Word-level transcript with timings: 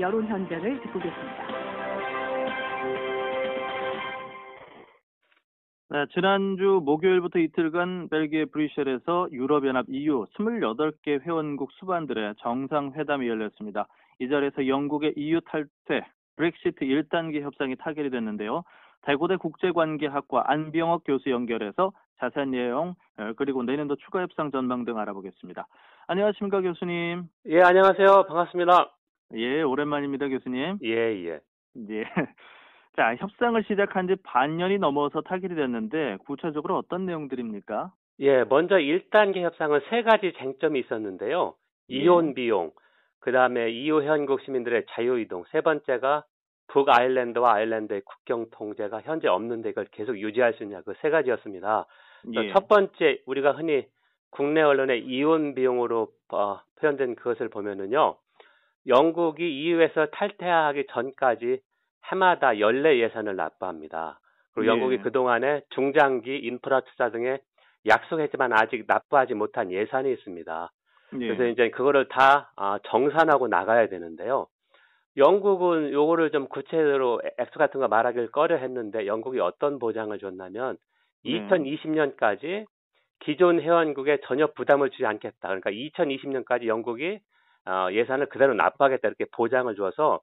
여론 0.00 0.26
현장을 0.26 0.80
듣고 0.80 0.98
계십니다. 0.98 1.46
네, 5.90 6.06
지난주 6.12 6.80
목요일부터 6.84 7.38
이틀간 7.38 8.08
벨기에 8.08 8.46
브뤼셀에서 8.46 9.28
유럽연합 9.30 9.86
EU 9.88 10.24
28개 10.36 11.20
회원국 11.20 11.70
수반들의 11.74 12.34
정상회담이 12.38 13.28
열렸습니다. 13.28 13.86
이 14.18 14.28
자리에서 14.28 14.66
영국의 14.66 15.12
EU 15.16 15.40
탈퇴, 15.42 16.06
브렉시트 16.34 16.84
1단계 16.84 17.42
협상이 17.42 17.76
타결이 17.76 18.10
됐는데요. 18.10 18.64
대고대 19.02 19.36
국제관계학과 19.36 20.42
안병옥 20.46 21.04
교수 21.04 21.30
연결해서 21.30 21.92
자세한 22.18 22.50
내용 22.50 22.96
어, 23.16 23.32
그리고 23.36 23.62
내년도 23.62 23.94
추가 23.94 24.22
협상 24.22 24.50
전망 24.50 24.84
등 24.84 24.98
알아보겠습니다. 24.98 25.68
안녕하십니까 26.08 26.62
교수님. 26.62 27.28
예, 27.46 27.62
안녕하세요. 27.62 28.24
반갑습니다. 28.26 29.01
예, 29.34 29.62
오랜만입니다 29.62 30.28
교수님. 30.28 30.78
예, 30.82 30.90
예. 31.26 31.40
예. 31.90 32.04
자, 32.96 33.14
협상을 33.16 33.62
시작한 33.64 34.06
지 34.06 34.16
반년이 34.22 34.78
넘어서 34.78 35.22
타결이 35.22 35.54
됐는데 35.54 36.18
구체적으로 36.26 36.76
어떤 36.76 37.06
내용들입니까? 37.06 37.92
예, 38.20 38.44
먼저 38.44 38.76
1단계 38.76 39.40
협상은 39.42 39.80
세 39.88 40.02
가지 40.02 40.32
쟁점이 40.38 40.80
있었는데요. 40.80 41.54
예. 41.90 41.96
이혼 41.96 42.34
비용, 42.34 42.72
그 43.20 43.32
다음에 43.32 43.70
EU 43.70 44.02
회원국 44.02 44.42
시민들의 44.42 44.84
자유 44.90 45.18
이동, 45.18 45.44
세 45.50 45.62
번째가 45.62 46.24
북아일랜드와 46.68 47.54
아일랜드의 47.54 48.02
국경 48.04 48.46
통제가 48.50 49.00
현재 49.02 49.28
없는데 49.28 49.70
이걸 49.70 49.86
계속 49.92 50.18
유지할 50.18 50.54
수 50.54 50.62
있냐 50.62 50.80
그 50.82 50.94
세 51.00 51.10
가지였습니다. 51.10 51.86
예. 52.34 52.52
첫 52.52 52.68
번째 52.68 53.20
우리가 53.26 53.52
흔히 53.52 53.86
국내 54.30 54.62
언론의 54.62 55.04
이혼 55.04 55.54
비용으로 55.54 56.08
어, 56.32 56.60
표현된 56.80 57.16
그것을 57.16 57.48
보면은요. 57.48 58.16
영국이 58.86 59.62
EU에서 59.62 60.06
탈퇴하기 60.06 60.86
전까지 60.90 61.60
해마다 62.06 62.58
연례 62.58 62.98
예산을 62.98 63.36
납부합니다. 63.36 64.18
그리고 64.54 64.66
예. 64.66 64.70
영국이 64.70 64.98
그동안에 64.98 65.62
중장기 65.70 66.38
인프라 66.38 66.80
투자 66.80 67.10
등에 67.10 67.38
약속했지만 67.86 68.52
아직 68.52 68.84
납부하지 68.86 69.34
못한 69.34 69.70
예산이 69.70 70.12
있습니다. 70.12 70.72
예. 71.14 71.18
그래서 71.18 71.44
이제 71.46 71.70
그거를 71.70 72.08
다 72.08 72.52
아, 72.56 72.78
정산하고 72.84 73.48
나가야 73.48 73.88
되는데요. 73.88 74.46
영국은 75.16 75.92
요거를 75.92 76.30
좀 76.30 76.48
구체적으로 76.48 77.20
액수 77.38 77.58
같은 77.58 77.80
거 77.80 77.88
말하길 77.88 78.30
꺼려 78.30 78.56
했는데 78.56 79.06
영국이 79.06 79.40
어떤 79.40 79.78
보장을 79.78 80.16
줬냐면 80.18 80.78
네. 81.24 81.46
2020년까지 81.48 82.64
기존 83.20 83.60
회원국에 83.60 84.18
전혀 84.24 84.46
부담을 84.48 84.90
주지 84.90 85.04
않겠다. 85.06 85.48
그러니까 85.48 85.70
2020년까지 85.70 86.66
영국이 86.66 87.20
어, 87.66 87.88
예산을 87.92 88.26
그대로 88.26 88.54
납부하겠다 88.54 89.06
이렇게 89.06 89.24
보장을 89.32 89.74
줘서 89.76 90.20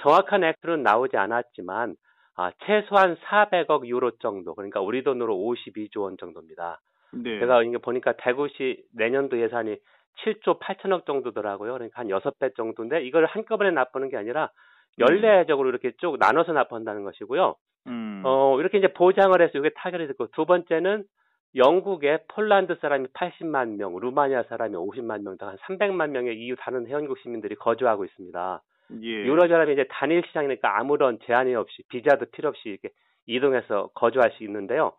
정확한 0.00 0.44
액수는 0.44 0.82
나오지 0.82 1.16
않았지만 1.16 1.96
아, 2.36 2.52
최소한 2.64 3.16
400억 3.16 3.86
유로 3.86 4.12
정도 4.18 4.54
그러니까 4.54 4.80
우리 4.80 5.02
돈으로 5.02 5.36
52조 5.36 6.02
원 6.02 6.16
정도입니다. 6.16 6.80
네. 7.12 7.38
제가 7.40 7.62
이게 7.62 7.78
보니까 7.78 8.14
대구시 8.16 8.82
내년도 8.94 9.40
예산이 9.40 9.76
7조 10.24 10.60
8천억 10.60 11.06
정도더라고요. 11.06 11.72
그러니까 11.72 12.00
한 12.00 12.08
6배 12.08 12.56
정도인데 12.56 13.02
이걸 13.02 13.26
한꺼번에 13.26 13.70
납부하는 13.70 14.10
게 14.10 14.16
아니라 14.16 14.50
연례적으로 14.98 15.68
이렇게 15.68 15.92
쭉 15.98 16.16
나눠서 16.18 16.52
납부한다는 16.52 17.04
것이고요. 17.04 17.56
음. 17.86 18.22
어, 18.24 18.58
이렇게 18.60 18.78
이제 18.78 18.92
보장을 18.92 19.40
해서 19.40 19.58
이게 19.58 19.70
타결이 19.74 20.06
됐고 20.08 20.28
두 20.28 20.46
번째는 20.46 21.04
영국에 21.54 22.18
폴란드 22.28 22.76
사람이 22.80 23.08
80만 23.08 23.76
명, 23.76 23.98
루마니아 23.98 24.44
사람이 24.44 24.74
50만 24.76 25.22
명, 25.22 25.36
등한 25.36 25.56
300만 25.56 26.10
명의 26.10 26.36
EU 26.36 26.54
다른 26.56 26.86
회원국 26.86 27.18
시민들이 27.18 27.56
거주하고 27.56 28.04
있습니다. 28.04 28.62
예. 29.02 29.06
유럽연합이 29.06 29.72
이제 29.72 29.86
단일 29.90 30.22
시장이니까 30.26 30.78
아무런 30.78 31.18
제한이 31.24 31.54
없이 31.54 31.82
비자도 31.88 32.26
필요 32.32 32.48
없이 32.48 32.68
이렇게 32.68 32.90
이동해서 33.26 33.90
거주할 33.94 34.32
수 34.32 34.44
있는데요. 34.44 34.92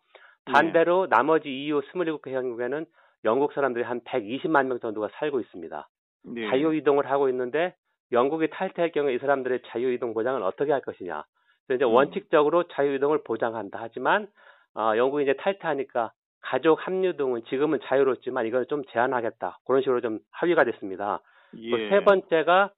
네. 0.46 0.52
반대로 0.52 1.06
나머지 1.08 1.48
EU 1.48 1.80
27개 1.80 2.28
회원국에는 2.28 2.86
영국 3.24 3.52
사람들이 3.52 3.84
한 3.84 4.00
120만 4.00 4.66
명 4.66 4.80
정도가 4.80 5.08
살고 5.14 5.40
있습니다. 5.40 5.88
네. 6.24 6.48
자유 6.48 6.74
이동을 6.74 7.10
하고 7.10 7.28
있는데 7.28 7.74
영국이 8.10 8.48
탈퇴할 8.50 8.92
경우에 8.92 9.14
이 9.14 9.18
사람들의 9.18 9.60
자유 9.66 9.92
이동 9.92 10.14
보장을 10.14 10.42
어떻게 10.42 10.72
할 10.72 10.80
것이냐. 10.80 11.24
그래서 11.66 11.76
이제 11.76 11.84
음. 11.84 11.94
원칙적으로 11.94 12.64
자유 12.68 12.94
이동을 12.94 13.22
보장한다 13.24 13.78
하지만 13.80 14.28
어, 14.74 14.92
영국이 14.96 15.24
이제 15.24 15.34
탈퇴하니까 15.34 16.12
가족 16.42 16.86
합류 16.86 17.16
등은 17.16 17.44
지금은 17.48 17.78
자유롭지만 17.84 18.46
이걸 18.46 18.66
좀 18.66 18.82
제한하겠다. 18.90 19.58
그런 19.66 19.80
식으로 19.80 20.00
좀 20.00 20.18
합의가 20.30 20.64
됐습니다. 20.64 21.20
예. 21.56 21.70
그세 21.70 22.04
번째가 22.04 22.70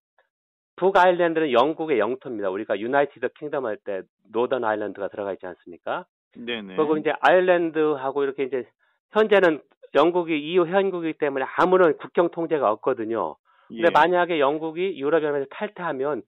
북아일랜드는 0.77 1.53
영국의 1.53 1.99
영토입니다. 1.99 2.51
우리가 2.51 2.79
유나이티드 2.79 3.29
킹덤 3.39 3.65
할 3.67 3.77
때 3.85 4.03
노던 4.33 4.65
아일랜드가 4.65 5.09
들어가 5.09 5.33
있지 5.33 5.47
않습니까? 5.47 6.05
네네. 6.37 6.77
그리고 6.77 6.97
이제 6.97 7.13
아일랜드하고 7.21 8.25
이렇게 8.25 8.45
이제 8.45 8.67
현재는 9.13 9.61
영국이 9.95 10.37
EU 10.37 10.67
회원국이기 10.67 11.19
때문에 11.19 11.45
아무런 11.59 11.97
국경 11.99 12.31
통제가 12.31 12.71
없거든요. 12.73 13.37
근데 13.69 13.85
예. 13.87 13.91
만약에 13.91 14.41
영국이 14.41 14.99
유럽연합에서 15.01 15.47
탈퇴하면 15.51 16.23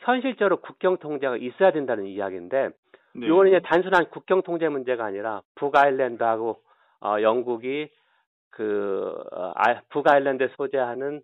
현실적으로 0.00 0.56
국경 0.60 0.98
통제가 0.98 1.36
있어야 1.36 1.70
된다는 1.70 2.06
이야기인데 2.06 2.70
네. 3.14 3.26
이거는 3.26 3.50
이제 3.50 3.60
단순한 3.60 4.10
국경 4.10 4.42
통제 4.42 4.68
문제가 4.68 5.04
아니라 5.04 5.42
북아일랜드하고 5.56 6.60
어, 7.02 7.16
영국이 7.22 7.88
그 8.50 9.14
어, 9.32 9.52
아, 9.56 9.80
북아일랜드에 9.90 10.48
소재하는 10.56 11.22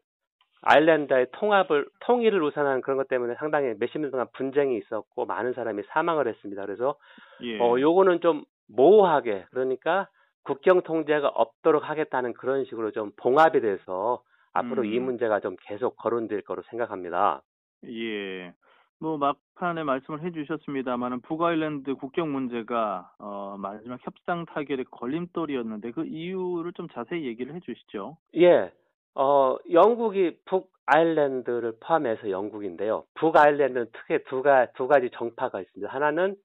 아일랜드의 0.62 1.28
통합을 1.32 1.86
통일을 2.00 2.42
우선하는 2.42 2.80
그런 2.80 2.96
것 2.96 3.08
때문에 3.08 3.34
상당히 3.38 3.74
몇십 3.78 4.00
년 4.00 4.10
동안 4.10 4.26
분쟁이 4.32 4.76
있었고 4.78 5.26
많은 5.26 5.52
사람이 5.52 5.82
사망을 5.88 6.26
했습니다. 6.26 6.64
그래서 6.64 6.96
예. 7.42 7.60
어 7.60 7.78
요거는 7.78 8.20
좀 8.20 8.44
모호하게 8.68 9.46
그러니까 9.50 10.08
국경 10.42 10.82
통제가 10.82 11.28
없도록 11.28 11.88
하겠다는 11.88 12.32
그런 12.34 12.64
식으로 12.64 12.90
좀 12.90 13.12
봉합이 13.16 13.60
돼서 13.60 14.22
앞으로 14.54 14.82
음. 14.82 14.86
이 14.86 14.98
문제가 14.98 15.40
좀 15.40 15.56
계속 15.62 15.96
거론될 15.96 16.42
거로 16.42 16.62
생각합니다. 16.70 17.42
예. 17.84 18.52
뭐 18.98 19.18
막 19.18 19.36
판에 19.56 19.82
말씀을 19.82 20.22
해주셨습니다만은 20.22 21.20
북아일랜드 21.22 21.94
국경 21.94 22.32
문제가 22.32 23.10
어 23.18 23.56
마지막 23.58 23.98
협상 24.04 24.46
타결의 24.46 24.84
걸림돌이었는데 24.90 25.90
그 25.92 26.04
이유를 26.04 26.72
좀 26.74 26.88
자세히 26.88 27.26
얘기를 27.26 27.54
해주시죠. 27.54 28.16
예. 28.36 28.70
어, 29.14 29.56
영국이 29.72 30.36
북아일랜드를 30.44 31.78
포함해서 31.80 32.30
영국인데요. 32.30 33.04
북아일랜드는 33.14 33.86
특히 33.92 34.22
두, 34.28 34.42
가, 34.42 34.66
두 34.72 34.86
가지 34.86 35.08
정파가 35.10 35.60
있습니다. 35.62 35.92
하나는 35.92 36.36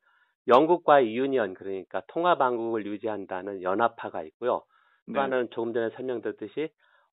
영국과의 0.47 1.16
유니언, 1.16 1.53
그러니까 1.53 2.01
통합왕국을 2.07 2.85
유지한다는 2.85 3.61
연합파가 3.61 4.23
있고요. 4.23 4.63
또 5.07 5.13
네. 5.13 5.19
하나는 5.19 5.49
조금 5.51 5.73
전에 5.73 5.89
설명드렸듯이 5.91 6.69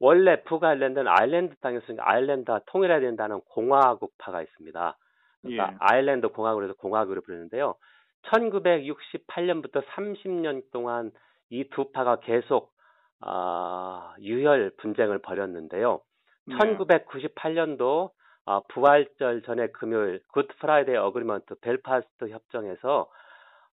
원래 0.01 0.43
북아일랜드는 0.43 1.07
아일랜드 1.07 1.55
땅이었으니까 1.57 2.11
아일랜드와 2.11 2.63
통일해야 2.67 3.01
된다는 3.01 3.41
공화국파가 3.51 4.43
있습니다. 4.43 4.97
그러니까 5.43 5.73
예. 5.73 5.77
아일랜드 5.81 6.29
공화국을 6.29 6.65
해서 6.65 6.75
공화국을 6.79 7.21
부르는데요. 7.21 7.75
1968년부터 8.23 9.85
30년 9.85 10.63
동안 10.73 11.11
이 11.53 11.69
두 11.71 11.93
파가 11.93 12.21
계속 12.21 12.73
아, 13.21 14.15
유혈 14.21 14.73
분쟁을 14.79 15.19
벌였는데요. 15.21 16.01
네. 16.47 16.57
1998년도 16.57 18.11
아, 18.47 18.61
부활절 18.69 19.43
전에 19.43 19.69
금요일 19.69 20.21
Good 20.33 20.49
Friday 20.59 20.97
Agreement 20.97 21.57
벨파스트 21.61 22.31
협정에서 22.31 23.09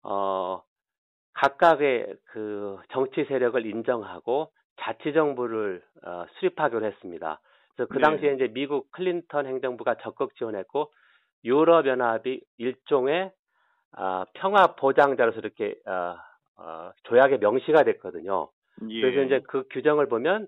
어, 0.03 0.61
각각의 1.33 2.17
그 2.25 2.77
정치 2.91 3.23
세력을 3.25 3.65
인정하고 3.65 4.51
자치 4.81 5.13
정부를 5.13 5.81
어, 6.05 6.25
수립하기로 6.33 6.85
했습니다. 6.85 7.39
그래서 7.75 7.89
그 7.89 7.97
네. 7.97 8.03
당시에 8.03 8.33
이제 8.33 8.47
미국 8.53 8.91
클린턴 8.91 9.47
행정부가 9.47 9.95
적극 10.03 10.35
지원했고 10.35 10.91
유럽 11.43 11.87
연합이 11.87 12.41
일종의 12.57 13.31
아, 13.91 14.25
평화 14.33 14.75
보장자로서 14.75 15.39
이렇게 15.39 15.75
어, 15.85 16.15
어, 16.57 16.91
조약에 17.03 17.37
명시가 17.37 17.83
됐거든요. 17.83 18.49
예. 18.89 19.01
그래서 19.01 19.23
이제 19.23 19.41
그 19.47 19.63
규정을 19.71 20.07
보면 20.07 20.47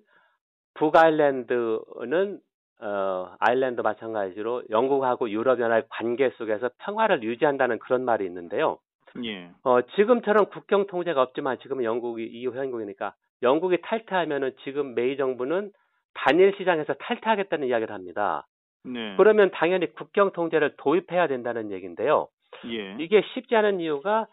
북아일랜드는 0.76 2.40
어, 2.82 3.36
아일랜드 3.40 3.82
마찬가지로 3.82 4.64
영국하고 4.70 5.30
유럽연합 5.30 5.86
관계 5.90 6.30
속에서 6.32 6.70
평화를 6.80 7.24
유지한다는 7.24 7.80
그런 7.80 8.04
말이 8.04 8.26
있는데요. 8.26 8.80
예. 9.24 9.52
어, 9.64 9.82
지금처럼 9.96 10.48
국경 10.48 10.88
통제가 10.88 11.22
없지만 11.22 11.60
지금은 11.60 11.84
영국이 11.84 12.24
EU 12.24 12.54
회원국이니까 12.54 13.14
영국이 13.44 13.82
탈퇴하면은 13.82 14.54
지금 14.64 14.96
메이 14.96 15.18
정부는 15.18 15.72
단일 16.14 16.54
시장에서 16.58 16.94
탈퇴하겠다는 16.94 17.68
이야기를 17.68 17.94
합니다. 17.94 18.46
네. 18.84 19.16
그러면 19.18 19.52
당연히 19.52 19.92
국경 19.94 20.32
통제를 20.32 20.76
도입해야 20.78 21.28
된다는 21.28 21.72
얘기인데요. 21.72 22.28
예. 22.66 22.96
이게 23.00 23.22
쉽지 23.34 23.56
않은 23.56 23.80
이유가 23.80 24.28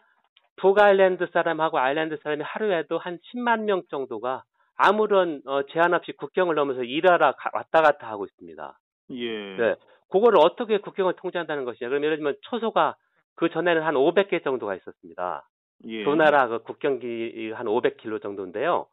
북아일랜드 0.57 1.27
사람하고 1.31 1.79
아일랜드 1.79 2.17
사람이 2.23 2.43
하루에도 2.43 2.97
한 2.97 3.17
10만 3.33 3.61
명 3.63 3.83
정도가 3.89 4.43
아무런 4.75 5.41
어, 5.45 5.63
제한 5.71 5.93
없이 5.93 6.11
국경을 6.13 6.55
넘어서 6.55 6.83
일하러 6.83 7.33
가- 7.33 7.49
왔다 7.53 7.81
갔다 7.81 8.07
하고 8.09 8.25
있습니다. 8.25 8.79
예. 9.11 9.55
네. 9.57 9.75
그거를 10.11 10.39
어떻게 10.39 10.79
국경을 10.79 11.13
통제한다는 11.17 11.65
것이냐. 11.65 11.89
그럼 11.89 12.03
예를 12.03 12.17
들면 12.17 12.35
초소가 12.41 12.95
그 13.35 13.49
전에는 13.49 13.83
한 13.83 13.93
500개 13.95 14.43
정도가 14.43 14.75
있었습니다. 14.75 15.47
예. 15.87 16.03
두 16.03 16.15
나라 16.15 16.47
그 16.47 16.63
국경기 16.63 17.51
한 17.55 17.67
500km 17.67 18.21
정도인데요. 18.21 18.87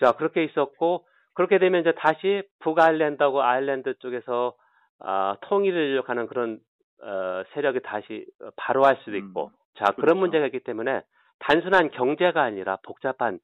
자, 0.00 0.12
그렇게 0.12 0.44
있었고, 0.44 1.06
그렇게 1.34 1.58
되면 1.58 1.80
이제 1.80 1.92
다시 1.92 2.42
북아일랜드하고 2.60 3.42
아일랜드 3.42 3.94
쪽에서 3.98 4.54
아, 5.00 5.36
통일을 5.42 6.02
하는 6.06 6.26
그런 6.26 6.58
어, 7.02 7.42
세력이 7.52 7.80
다시 7.82 8.26
바로할 8.56 8.96
수도 9.04 9.16
있고, 9.16 9.46
음, 9.46 9.50
자 9.74 9.84
그런 9.92 9.96
그렇죠. 9.96 10.20
문제가 10.20 10.46
있기 10.46 10.60
때문에 10.60 11.02
단순한 11.38 11.90
경제가 11.90 12.42
아니라 12.42 12.78
복잡한 12.82 13.38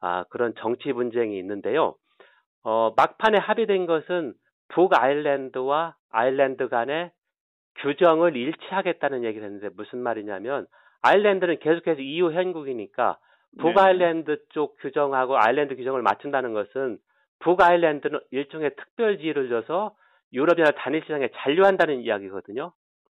아, 0.00 0.24
그런 0.30 0.54
정치 0.58 0.92
분쟁이 0.92 1.38
있는데요. 1.38 1.94
어, 2.62 2.92
막판에 2.96 3.38
합의된 3.38 3.86
것은 3.86 4.34
북아일랜드와 4.68 5.96
아일랜드 6.10 6.68
간의 6.68 7.10
규정을 7.76 8.36
일치하겠다는 8.36 9.24
얘기를 9.24 9.46
했는데 9.46 9.68
무슨 9.74 10.00
말이냐면 10.00 10.66
아일랜드는 11.02 11.58
계속해서 11.60 12.00
EU 12.00 12.32
현국이니까 12.32 13.18
네. 13.52 13.62
북아일랜드 13.62 14.44
쪽 14.50 14.76
규정하고 14.78 15.38
아일랜드 15.38 15.76
규정을 15.76 16.02
맞춘다는 16.02 16.52
것은 16.52 16.98
북아일랜드는 17.40 18.20
일종의 18.30 18.74
특별지위를 18.76 19.48
줘서 19.48 19.94
유럽이나 20.32 20.70
단일 20.72 21.02
시장에 21.02 21.28
잔류한다는 21.34 22.00
이야기거든요. 22.00 22.72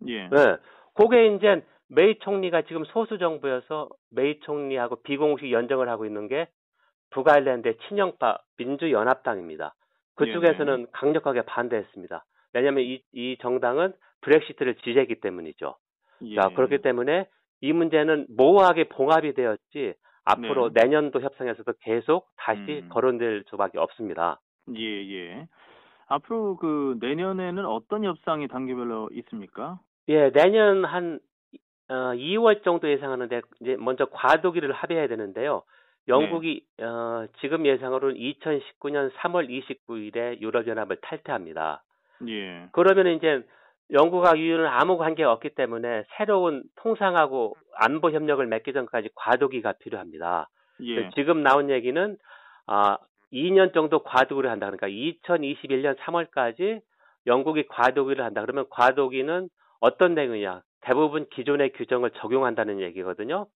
예. 0.07 0.29
네. 0.29 0.57
그게 0.95 1.35
이제 1.35 1.63
메이 1.89 2.19
총리가 2.21 2.63
지금 2.63 2.85
소수 2.85 3.19
정부여서 3.19 3.89
메이 4.11 4.41
총리하고 4.41 5.03
비공식 5.03 5.51
연정을 5.51 5.89
하고 5.89 6.07
있는 6.07 6.29
게 6.29 6.49
북아일랜드의 7.11 7.77
친영파 7.89 8.39
민주연합당입니다. 8.59 9.75
그쪽에서는 10.17 10.87
강력하게 10.93 11.43
반대했습니다. 11.43 12.25
왜냐하면 12.53 12.85
이, 12.85 13.03
이 13.13 13.37
정당은 13.41 13.93
브렉시트를 14.21 14.77
지지했기 14.77 15.21
때문이죠. 15.21 15.77
예. 16.23 16.35
자, 16.37 16.51
그렇기 16.51 16.79
때문에 16.83 17.27
이 17.63 17.73
문제는 17.73 18.27
모호하게 18.37 18.85
봉합이 18.85 19.35
되었지 19.35 19.95
앞으로 20.25 20.73
네. 20.73 20.83
내년도 20.83 21.21
협상에서도 21.21 21.73
계속 21.81 22.29
다시 22.37 22.83
음. 22.83 22.89
거론될 22.91 23.45
수밖에 23.49 23.79
없습니다. 23.79 24.41
예, 24.77 24.83
예. 24.83 25.47
앞으로 26.11 26.57
그 26.57 26.97
내년에는 27.01 27.65
어떤 27.65 28.05
협상이 28.05 28.49
단계별로 28.49 29.11
있습니까? 29.13 29.79
예, 30.09 30.31
내년 30.33 30.85
한 30.85 31.21
어, 31.89 31.95
2월 32.15 32.63
정도 32.65 32.91
예상하는데 32.91 33.41
이제 33.61 33.77
먼저 33.79 34.07
과도기를 34.07 34.73
합의해야 34.73 35.07
되는데요. 35.07 35.63
영국이 36.09 36.65
어, 36.81 37.27
지금 37.41 37.65
예상으로는 37.65 38.17
2019년 38.17 39.13
3월 39.15 39.49
29일에 39.49 40.41
유럽연합을 40.41 40.97
탈퇴합니다. 41.01 41.83
예. 42.29 42.69
그러면 42.73 43.17
이제 43.17 43.45
영국과 43.93 44.35
EU는 44.37 44.67
아무 44.67 44.99
관계가 44.99 45.31
없기 45.33 45.51
때문에 45.51 46.05
새로운 46.17 46.65
통상하고 46.77 47.57
안보 47.77 48.11
협력을 48.11 48.45
맺기 48.45 48.73
전까지 48.73 49.11
과도기가 49.15 49.75
필요합니다. 49.75 50.49
예. 50.83 51.11
지금 51.11 51.43
나온 51.43 51.71
얘기는 51.71 52.17
아 52.67 52.99
2년 53.33 53.73
정도 53.73 54.03
과도기를 54.03 54.51
한다. 54.51 54.71
그러니까 54.71 54.89
2021년 54.89 55.97
3월까지 55.99 56.81
영국이 57.27 57.67
과도기를 57.69 58.25
한다. 58.25 58.41
그러면 58.43 58.65
과도기는 58.71 59.49
어떤 59.81 60.15
내용이냐? 60.15 60.63
대부분 60.83 61.27
기존의 61.31 61.73
규정을 61.73 62.11
적용한다는 62.13 62.81
얘기거든요. 62.81 63.47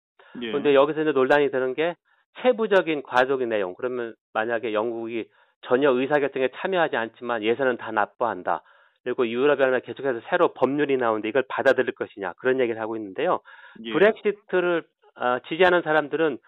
예. 0.43 0.49
그런데 0.49 0.75
여기서 0.75 1.03
이제 1.03 1.13
논란이 1.13 1.51
되는 1.51 1.75
게 1.75 1.95
세부적인 2.43 3.03
과도기 3.03 3.47
내용. 3.47 3.75
그러면 3.75 4.15
만약에 4.33 4.73
영국이 4.73 5.27
전혀 5.63 5.91
의사결정에 5.91 6.49
참여하지 6.57 6.97
않지만 6.97 7.43
예산은 7.43 7.79
다 7.79 7.91
납부한다. 7.91 8.63
그리고 9.03 9.29
유럽연합에 9.29 9.81
계속해서 9.81 10.21
새로 10.29 10.55
법률이 10.55 10.97
나오는데 10.97 11.29
이걸 11.29 11.45
받아들일 11.49 11.93
것이냐 11.93 12.33
그런 12.39 12.59
얘기를 12.61 12.81
하고 12.81 12.97
있는데요. 12.97 13.41
예. 13.85 13.93
브렉시트를 13.93 14.83
어, 15.17 15.39
지지하는 15.49 15.83
사람들은 15.83 16.39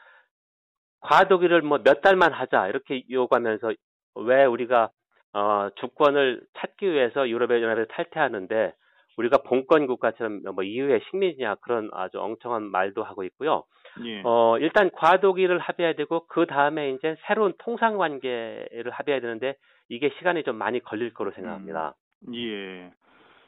과도기를 1.00 1.62
뭐 1.62 1.78
몇 1.78 2.00
달만 2.00 2.32
하자 2.32 2.68
이렇게 2.68 3.02
요구하면서 3.10 3.72
왜 4.16 4.44
우리가 4.44 4.90
어, 5.34 5.68
주권을 5.76 6.40
찾기 6.58 6.90
위해서 6.90 7.28
유럽의 7.28 7.62
연합에서 7.62 7.86
탈퇴하는데 7.92 8.72
우리가 9.18 9.38
본권 9.38 9.86
국가처럼 9.86 10.42
뭐 10.54 10.64
EU의 10.64 11.00
식민지냐 11.10 11.56
그런 11.56 11.90
아주 11.92 12.20
엉청한 12.20 12.64
말도 12.64 13.02
하고 13.02 13.24
있고요. 13.24 13.64
예. 14.04 14.20
어, 14.24 14.58
일단 14.58 14.90
과도기를 14.90 15.58
합의해야 15.58 15.94
되고 15.94 16.26
그 16.26 16.46
다음에 16.46 16.90
이제 16.90 17.16
새로운 17.26 17.54
통상 17.58 17.96
관계를 17.96 18.90
합의해야 18.90 19.20
되는데 19.20 19.56
이게 19.88 20.10
시간이 20.18 20.42
좀 20.42 20.56
많이 20.56 20.80
걸릴 20.80 21.14
거로 21.14 21.30
생각합니다. 21.32 21.94
예. 22.34 22.90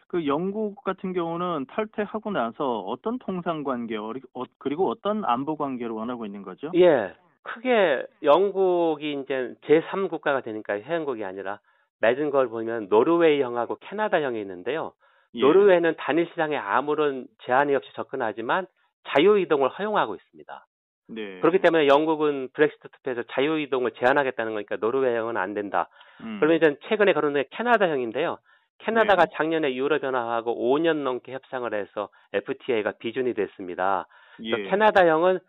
그 0.08 0.26
영국 0.26 0.82
같은 0.84 1.12
경우는 1.12 1.66
탈퇴하고 1.68 2.30
나서 2.30 2.80
어떤 2.80 3.18
통상 3.18 3.62
관계 3.62 3.96
어, 3.96 4.12
그리고 4.58 4.88
어떤 4.88 5.22
안보 5.26 5.56
관계를 5.56 5.92
원하고 5.92 6.24
있는 6.24 6.42
거죠? 6.42 6.70
예. 6.74 7.14
크게 7.48 8.06
영국이 8.22 9.12
이제 9.12 9.54
제3국가가 9.64 10.44
되니까 10.44 10.74
회원국이 10.74 11.24
아니라 11.24 11.60
맺은 12.00 12.30
걸 12.30 12.48
보면 12.48 12.88
노르웨이형하고 12.88 13.78
캐나다형이 13.80 14.40
있는데요. 14.40 14.92
예. 15.34 15.40
노르웨이는 15.40 15.94
단일 15.98 16.26
시장에 16.28 16.56
아무런 16.56 17.26
제한이 17.44 17.74
없이 17.74 17.90
접근하지만 17.94 18.66
자유 19.08 19.38
이동을 19.38 19.68
허용하고 19.70 20.14
있습니다. 20.14 20.66
네. 21.10 21.40
그렇기 21.40 21.60
때문에 21.60 21.86
영국은 21.86 22.48
브렉시트 22.52 22.88
투표에서 22.88 23.22
자유 23.32 23.58
이동을 23.58 23.92
제한하겠다는 23.92 24.52
거니까 24.52 24.76
노르웨이형은 24.76 25.36
안 25.36 25.54
된다. 25.54 25.88
음. 26.20 26.38
그러면 26.38 26.58
이제 26.58 26.76
최근에 26.88 27.14
거론된 27.14 27.44
캐나다형인데요. 27.50 28.38
캐나다가 28.78 29.24
네. 29.24 29.30
작년에 29.34 29.74
유럽 29.74 30.02
연합하고 30.02 30.54
5년 30.54 31.02
넘게 31.02 31.32
협상을 31.32 31.72
해서 31.74 32.10
FTA가 32.32 32.92
비준이 32.92 33.34
됐습니다. 33.34 34.06
예. 34.42 34.68
캐나다형은 34.68 35.40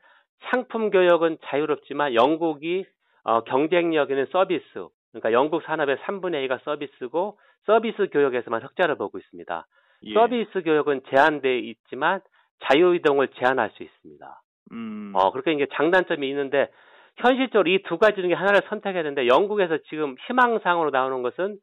상품 0.50 0.89
교역은 0.89 1.38
자유롭지만 1.45 2.13
영국이 2.15 2.86
어, 3.24 3.41
경쟁력 3.44 4.09
있는 4.12 4.25
서비스, 4.31 4.63
그러니까 5.12 5.33
영국 5.33 5.63
산업의 5.63 5.97
3분의 5.97 6.47
2가 6.47 6.63
서비스고 6.63 7.38
서비스 7.65 8.07
교역에서만 8.12 8.62
흑자를 8.63 8.95
보고 8.95 9.18
있습니다. 9.18 9.68
예. 10.03 10.13
서비스 10.13 10.62
교역은 10.63 11.01
제한돼 11.09 11.59
있지만 11.59 12.21
자유 12.63 12.95
이동을 12.95 13.27
제한할 13.30 13.71
수 13.71 13.83
있습니다. 13.83 14.41
음. 14.71 15.12
어, 15.15 15.31
그렇게 15.31 15.51
이제 15.53 15.68
장단점이 15.74 16.27
있는데 16.30 16.69
현실적으로 17.18 17.69
이 17.69 17.80
두 17.83 17.97
가지 17.97 18.21
중에 18.21 18.33
하나를 18.33 18.62
선택해야 18.69 19.03
되는데 19.03 19.27
영국에서 19.27 19.77
지금 19.89 20.15
희망상으로 20.27 20.89
나오는 20.91 21.21
것은 21.21 21.57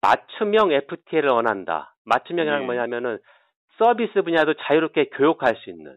맞춤형 0.00 0.72
FTA를 0.72 1.30
원한다. 1.30 1.94
맞춤형이란 2.04 2.60
네. 2.60 2.66
뭐냐면은 2.66 3.18
서비스 3.78 4.22
분야도 4.22 4.54
자유롭게 4.54 5.10
교역할 5.10 5.56
수 5.56 5.70
있는. 5.70 5.96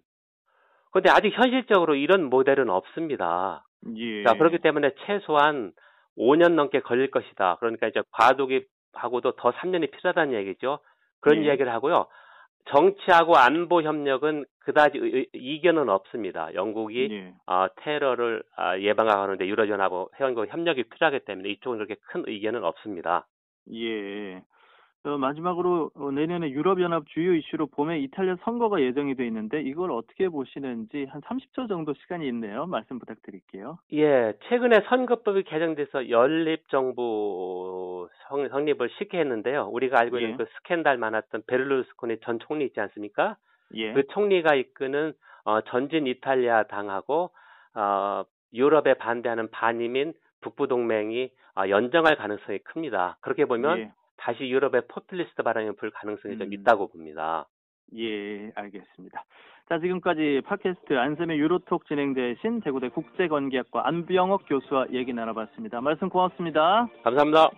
근데 0.92 1.10
아직 1.10 1.30
현실적으로 1.30 1.96
이런 1.96 2.26
모델은 2.26 2.70
없습니다. 2.70 3.64
예. 3.96 4.24
자, 4.24 4.34
그렇기 4.34 4.60
때문에 4.60 4.92
최소한 5.06 5.72
5년 6.18 6.54
넘게 6.54 6.80
걸릴 6.82 7.12
것이다. 7.12 7.58
그러니까 7.60 7.88
이제 7.88 8.02
과도기하고도 8.12 9.34
더 9.34 9.52
3년이 9.52 9.92
필요하다는 9.92 10.34
얘기죠. 10.34 10.80
그런 11.22 11.40
예. 11.44 11.48
이야기를 11.48 11.72
하고요. 11.72 12.08
정치하고 12.66 13.36
안보 13.38 13.82
협력은 13.82 14.46
그다지 14.60 14.98
의- 15.00 15.28
이견은 15.34 15.90
없습니다. 15.90 16.54
영국이 16.54 17.08
예. 17.12 17.34
어, 17.48 17.68
테러를 17.78 18.44
아, 18.58 18.78
예방하는데 18.78 19.48
유럽연합 19.48 19.92
회원국 20.20 20.52
협력이 20.52 20.84
필요하기 20.84 21.20
때문에 21.26 21.50
이쪽은 21.50 21.78
그렇게 21.78 21.96
큰 22.08 22.24
의견은 22.28 22.64
없습니다. 22.64 23.28
예. 23.74 24.42
어, 25.04 25.18
마지막으로 25.18 25.92
어, 25.96 26.12
내년에 26.12 26.50
유럽연합 26.50 27.08
주요 27.08 27.34
이슈로 27.34 27.68
봄에 27.68 28.00
이탈리아 28.00 28.36
선거가 28.44 28.82
예정이 28.82 29.16
돼 29.16 29.26
있는데 29.28 29.62
이걸 29.62 29.92
어떻게 29.92 30.28
보시는지 30.28 31.06
한 31.10 31.22
30초 31.22 31.70
정도 31.70 31.94
시간이 31.94 32.28
있네요. 32.28 32.66
말씀 32.66 33.00
부탁드릴게요. 33.00 33.80
예, 33.94 34.34
최근에 34.50 34.82
선거법이 34.90 35.44
개정돼서 35.44 36.10
연립정부 36.10 38.10
성, 38.28 38.50
성립을 38.50 38.90
쉽게 38.98 39.20
했는데요. 39.20 39.70
우리가 39.72 40.00
알고 40.00 40.18
있는 40.18 40.34
예. 40.34 40.38
그 40.38 40.46
스캔들 40.58 40.98
많았던 40.98 41.44
베를루스코니 41.48 42.18
전 42.22 42.40
총리 42.40 42.66
있지 42.66 42.82
않습니까? 42.82 43.38
예. 43.76 43.94
그 43.94 44.06
총리가 44.08 44.56
이끄는 44.56 45.14
어, 45.46 45.62
전진 45.62 46.08
이탈리아 46.08 46.64
당하고 46.64 47.32
어, 47.74 48.24
유럽에 48.54 48.96
반대하는 48.96 49.50
반이민 49.50 50.14
북부 50.42 50.68
동맹이 50.68 51.32
어, 51.56 51.70
연정할 51.70 52.18
가능성이 52.18 52.60
큽니다. 52.60 53.18
그렇게 53.22 53.46
보면 53.46 53.80
예. 53.80 53.92
다시 54.30 54.48
유럽의 54.48 54.84
포퓰리스트 54.88 55.42
발언이 55.42 55.76
불 55.78 55.90
가능성이 55.90 56.38
좀 56.38 56.48
음. 56.48 56.54
있다고 56.54 56.88
봅니다. 56.90 57.48
예, 57.98 58.52
알겠습니다. 58.54 59.26
자, 59.68 59.80
지금까지 59.80 60.42
팟캐스트 60.46 60.94
안쌤의 60.94 61.40
유로톡 61.40 61.88
진행되신 61.88 62.62
대구대 62.62 62.90
국제관계학과 62.90 63.88
안병옥 63.88 64.44
교수와 64.48 64.86
얘기 64.92 65.14
나눠봤습니다. 65.14 65.82
말씀 65.82 66.10
고맙습니다. 66.10 66.88
감사합니다. 67.04 67.50